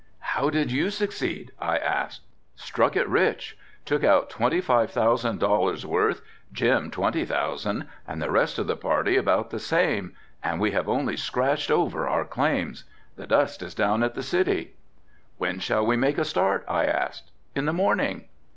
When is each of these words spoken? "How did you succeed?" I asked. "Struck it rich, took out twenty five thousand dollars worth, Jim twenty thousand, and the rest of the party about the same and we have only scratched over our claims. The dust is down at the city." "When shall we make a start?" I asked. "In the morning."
"How 0.33 0.49
did 0.49 0.71
you 0.71 0.89
succeed?" 0.89 1.51
I 1.59 1.77
asked. 1.77 2.21
"Struck 2.55 2.95
it 2.95 3.07
rich, 3.07 3.55
took 3.85 4.03
out 4.03 4.31
twenty 4.31 4.59
five 4.59 4.89
thousand 4.89 5.39
dollars 5.39 5.85
worth, 5.85 6.23
Jim 6.51 6.89
twenty 6.89 7.23
thousand, 7.23 7.85
and 8.07 8.19
the 8.19 8.31
rest 8.31 8.57
of 8.57 8.65
the 8.65 8.75
party 8.75 9.15
about 9.15 9.51
the 9.51 9.59
same 9.59 10.15
and 10.41 10.59
we 10.59 10.71
have 10.71 10.89
only 10.89 11.17
scratched 11.17 11.69
over 11.69 12.07
our 12.09 12.25
claims. 12.25 12.83
The 13.15 13.27
dust 13.27 13.61
is 13.61 13.75
down 13.75 14.01
at 14.01 14.15
the 14.15 14.23
city." 14.23 14.73
"When 15.37 15.59
shall 15.59 15.85
we 15.85 15.95
make 15.95 16.17
a 16.17 16.25
start?" 16.25 16.65
I 16.67 16.85
asked. 16.87 17.29
"In 17.53 17.65
the 17.65 17.71
morning." 17.73 18.25